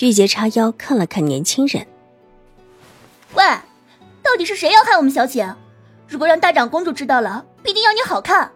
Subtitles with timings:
[0.00, 1.86] 玉洁叉腰看了看年轻人，
[3.32, 3.42] 喂，
[4.22, 5.54] 到底是谁要害我们小姐？
[6.06, 8.52] 如果让大长公主知道了，必定要你好看。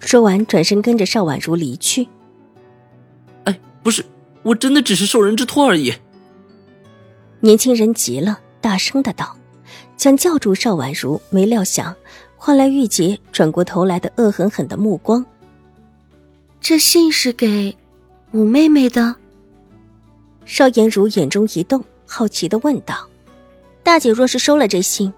[0.00, 2.08] 说完，转身跟着邵婉如离去。
[3.44, 4.04] 哎，不是，
[4.42, 5.94] 我真的只是受人之托而已。
[7.38, 9.36] 年轻人急了，大声的道，
[9.96, 11.94] 想叫住邵婉如，没料想
[12.36, 15.24] 换来玉洁转过头来的恶狠狠的目光。
[16.60, 17.76] 这信是给
[18.32, 19.14] 五妹妹的。
[20.44, 23.08] 邵颜如眼中一动，好奇的问道
[23.82, 25.12] ：“大姐若是收了这信，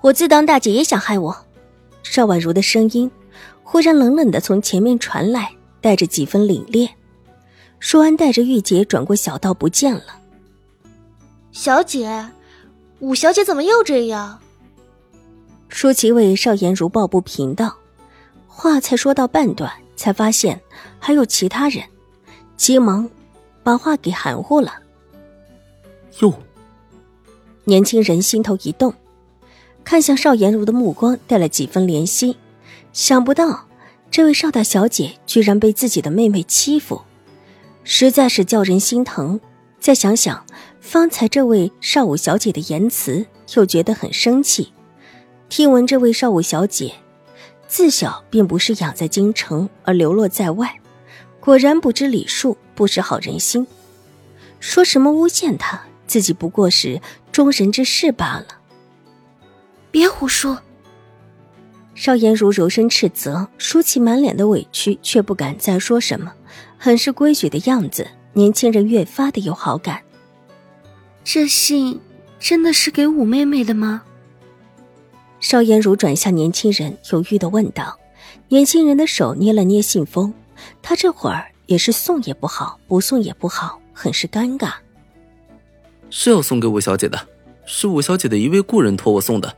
[0.00, 1.36] 我自当大姐也想害我。”
[2.02, 3.10] 邵婉如的声音
[3.62, 5.50] 忽然冷冷的从前面传来，
[5.80, 6.88] 带着几分凛冽。
[7.80, 10.20] 舒安，带着玉洁转过小道不见了。
[11.50, 12.28] 小姐，
[13.00, 14.40] 五小姐怎么又这样？
[15.68, 17.76] 舒淇为邵颜如抱不平道，
[18.46, 20.60] 话才说到半段，才发现
[20.98, 21.82] 还有其他人，
[22.56, 23.08] 急忙。
[23.64, 24.74] 把话给含糊了。
[26.20, 26.32] 哟，
[27.64, 28.94] 年轻人心头一动，
[29.82, 32.36] 看向邵颜如的目光带了几分怜惜。
[32.92, 33.66] 想不到
[34.10, 37.02] 这位邵大小姐居然被自己的妹妹欺负，
[37.82, 39.40] 实在是叫人心疼。
[39.80, 40.46] 再想想
[40.80, 44.72] 方才这位邵武小姐的言辞，又觉得很生气。
[45.48, 46.94] 听闻这位邵武小姐
[47.66, 50.80] 自小并不是养在京城，而流落在外。
[51.40, 53.66] 果然不知礼数，不识好人心，
[54.60, 57.00] 说什么诬陷他自己不过是
[57.32, 58.46] 忠人之事罢了。
[59.90, 60.58] 别胡说！
[61.94, 66.32] 邵颜如柔声斥责，舒淇满脸的委屈，却不敢再说什么，
[66.76, 68.06] 很是规矩的样子。
[68.32, 70.02] 年轻人越发的有好感。
[71.22, 72.00] 这信
[72.40, 74.02] 真的是给五妹妹的吗？
[75.38, 77.96] 邵颜如转向年轻人，犹豫的问道。
[78.48, 80.34] 年轻人的手捏了捏信封。
[80.82, 84.74] 他这会儿也是送也不好，不送也不好，很是尴尬。
[86.10, 87.28] 是要送给五小姐的，
[87.64, 89.56] 是五小姐的一位故人托我送的，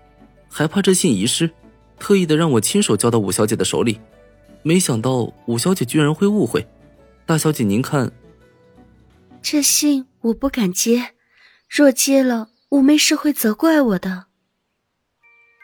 [0.48, 1.50] 还怕这信遗失，
[1.98, 4.00] 特意的让我亲手交到五小姐的手里。
[4.62, 6.66] 没想到五小姐居然会误会，
[7.24, 8.10] 大小姐您看，
[9.42, 11.14] 这信我不敢接，
[11.68, 14.26] 若接了，五妹是会责怪我的。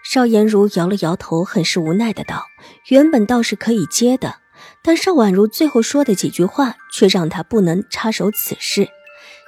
[0.05, 2.45] 邵颜如摇了摇头，很是无奈的道
[2.91, 4.42] ：“原本倒是可以接的。”
[4.83, 8.89] 但邵婉如最后说的几句话，却让他不能插手此事。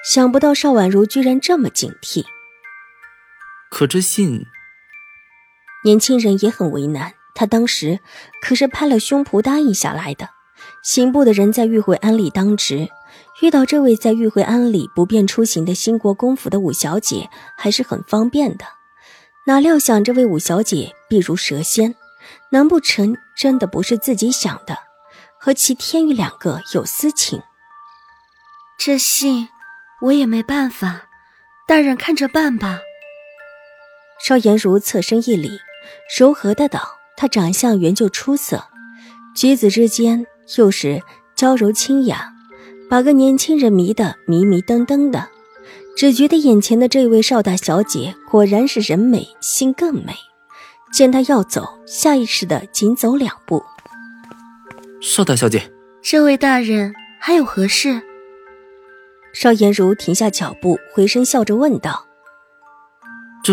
[0.08, 2.24] 想不到邵婉如居然这么警惕。
[3.70, 4.46] 可这信，
[5.84, 7.14] 年轻人也很为难。
[7.34, 7.98] 他当时
[8.40, 10.28] 可是拍了胸脯答应下来的。
[10.84, 12.88] 刑部的人在玉慧庵里当值，
[13.42, 18.64] 遇到这位在玉慧庵里不便出行的新国公府的五小姐，还是很方便的。
[19.46, 21.96] 哪料想这位五小姐必如蛇仙，
[22.52, 24.78] 难不成真的不是自己想的？
[25.44, 27.42] 和齐天宇两个有私情，
[28.78, 29.46] 这信
[30.00, 31.02] 我也没办法，
[31.68, 32.80] 大人看着办吧。
[34.24, 35.50] 邵颜如侧身一礼，
[36.18, 38.64] 柔和的道：“她长相原就出色，
[39.36, 41.02] 举子之间又是
[41.36, 42.32] 娇柔清雅，
[42.88, 45.28] 把个年轻人迷得迷迷瞪瞪的，
[45.94, 50.16] 只觉得眼前的这位邵大小姐果然是人美心更美。”
[50.90, 53.62] 见她要走，下意识的紧走两步。
[55.06, 55.70] 邵大小姐，
[56.02, 58.00] 这位大人还有何事？
[59.34, 62.06] 邵颜如停下脚步，回身笑着问道
[63.44, 63.52] ：“这……”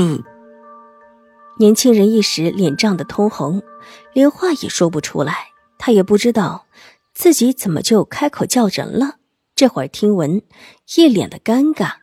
[1.60, 3.62] 年轻人一时脸涨得通红，
[4.14, 5.50] 连话也说不出来。
[5.78, 6.68] 他也不知道
[7.14, 9.18] 自己怎么就开口叫人了。
[9.54, 10.42] 这会儿听闻，
[10.96, 11.96] 一脸的尴尬。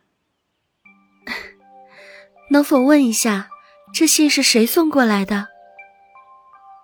[2.51, 3.49] 能否问一下，
[3.91, 5.47] 这信是谁送过来的？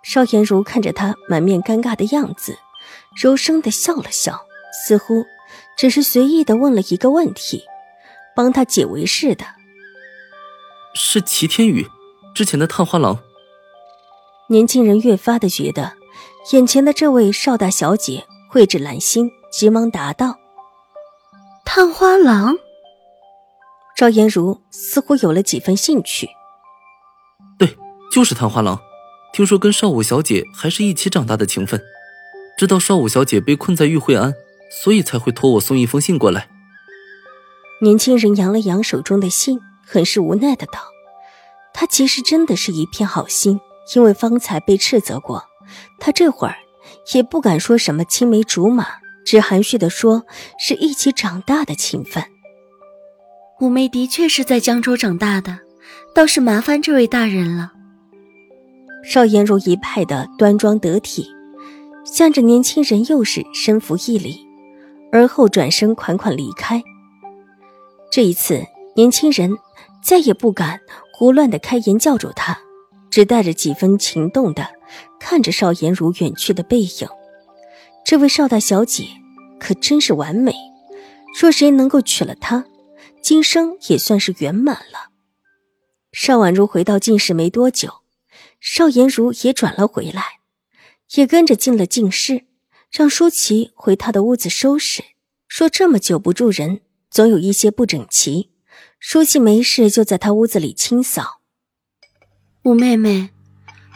[0.08, 2.56] 邵颜如看着他满面尴尬的样子，
[3.20, 4.40] 柔声的笑了笑，
[4.72, 5.24] 似乎
[5.76, 7.64] 只是随意的问了一个问题，
[8.36, 9.44] 帮他解围似的。
[10.94, 11.88] 是齐天宇，
[12.36, 13.18] 之前的探花郎。
[14.48, 15.94] 年轻人越发的觉得，
[16.52, 20.36] 眼前的这位邵大小姐蕙质兰心，急忙答道
[21.66, 22.56] ：“探花郎。”
[23.98, 26.28] 邵颜如似乎有了几分兴趣。
[27.58, 27.76] 对，
[28.12, 28.80] 就是探花郎。
[29.36, 31.78] 听说跟邵武小姐还是一起长大的情分，
[32.56, 34.32] 知道邵武小姐被困在玉慧庵，
[34.70, 36.48] 所以才会托我送一封信过来。
[37.82, 40.80] 年轻人扬了扬手中的信，很是无奈的道
[41.74, 43.60] ：“他其实真的是一片好心，
[43.94, 45.44] 因为方才被斥责过，
[46.00, 46.56] 他这会儿
[47.12, 48.86] 也不敢说什么青梅竹马，
[49.26, 50.24] 只含蓄的说
[50.58, 52.24] 是一起长大的情分。
[53.60, 55.58] 五妹的确是在江州长大的，
[56.14, 57.72] 倒是麻烦这位大人了。”
[59.08, 61.30] 邵颜如一派的端庄得体，
[62.04, 64.44] 向着年轻人又是深服一礼，
[65.12, 66.82] 而后转身款款离开。
[68.10, 68.64] 这一次，
[68.96, 69.56] 年轻人
[70.02, 70.80] 再也不敢
[71.12, 72.58] 胡乱的开言叫住他，
[73.08, 74.66] 只带着几分情动的
[75.20, 77.08] 看着邵颜如远去的背影。
[78.04, 79.04] 这位邵大小姐
[79.60, 80.52] 可真是完美，
[81.40, 82.64] 若谁能够娶了她，
[83.22, 85.10] 今生也算是圆满了。
[86.10, 87.88] 邵婉如回到静室没多久。
[88.68, 90.40] 邵颜如也转了回来，
[91.14, 92.46] 也跟着进了静室，
[92.90, 95.04] 让舒淇回他的屋子收拾，
[95.46, 98.50] 说这么久不住人，总有一些不整齐。
[98.98, 101.42] 舒淇没事就在他屋子里清扫。
[102.64, 103.30] 五妹妹，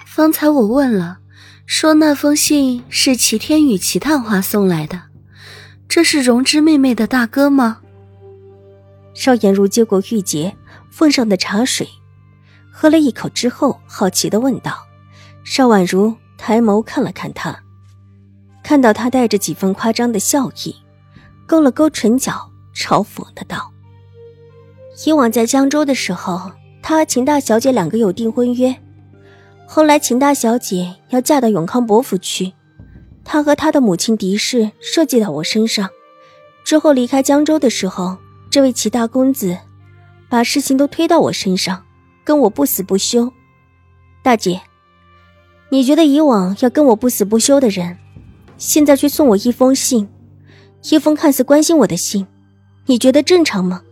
[0.07, 1.19] 方才我问了，
[1.67, 5.03] 说那封信是齐天宇、齐探花送来的，
[5.89, 7.81] 这是荣之妹妹的大哥吗？
[9.15, 10.57] 邵颜如接过玉洁
[10.93, 11.89] 奉上的茶水。
[12.71, 14.87] 喝了一口之后，好奇的问道
[15.45, 17.63] ：“邵婉如抬眸看了看他，
[18.63, 20.75] 看到他带着几分夸张的笑意，
[21.47, 23.71] 勾了勾唇角，嘲讽的道
[25.05, 26.53] ：‘以往在江州的时候，
[26.83, 28.75] 他和秦大小姐两个有订婚约。
[29.67, 32.55] 后来秦大小姐要嫁到永康伯府去，
[33.25, 35.91] 他和他的母亲狄氏设计到我身上。
[36.65, 38.17] 之后离开江州的时候，
[38.51, 39.59] 这位齐大公子
[40.29, 41.85] 把事情都推到我身上。’”
[42.31, 43.33] 跟我不死不休，
[44.23, 44.61] 大姐，
[45.69, 47.99] 你觉得以往要跟我不死不休的人，
[48.57, 50.09] 现在却送我一封信，
[50.85, 52.25] 一封看似关心我的信，
[52.87, 53.83] 你觉得正常吗？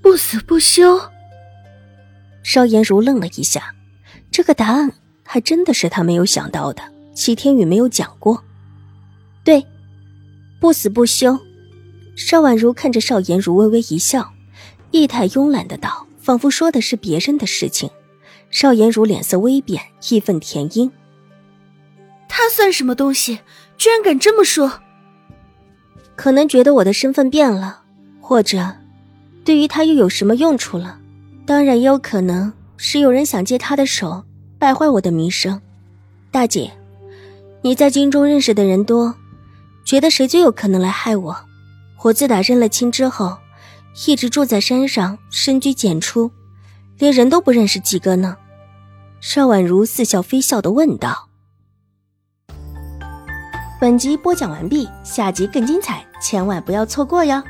[0.00, 0.98] 不死不休。
[2.42, 3.74] 邵颜如愣了一下，
[4.30, 4.90] 这个答案
[5.22, 6.82] 还真的是他没有想到的。
[7.12, 8.42] 齐天宇没有讲过，
[9.44, 9.66] 对，
[10.58, 11.38] 不死不休。
[12.16, 14.32] 邵婉如看着邵颜如，微微一笑，
[14.92, 16.06] 意态慵懒的道。
[16.22, 17.90] 仿佛说的是别人的事情，
[18.50, 20.90] 邵颜如脸色微变，义愤填膺。
[22.28, 23.40] 他算什么东西，
[23.76, 24.80] 居然敢这么说？
[26.14, 27.82] 可能觉得我的身份变了，
[28.20, 28.76] 或者
[29.44, 31.00] 对于他又有什么用处了？
[31.44, 34.24] 当然也有可能是有人想借他的手
[34.60, 35.60] 败坏我的名声。
[36.30, 36.70] 大姐，
[37.62, 39.16] 你在京中认识的人多，
[39.84, 41.36] 觉得谁最有可能来害我？
[42.04, 43.38] 我自打认了亲之后。
[44.06, 46.30] 一直住在山上，深居简出，
[46.98, 48.36] 连人都不认识几个呢。
[49.20, 51.28] 邵婉如似笑非笑的问道
[53.80, 57.42] ：“本集播讲完毕，下集更精彩，千万不要错过哟。”